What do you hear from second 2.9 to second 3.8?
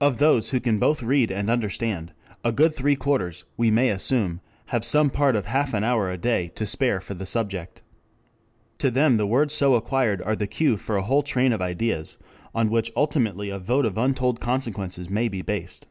quarters we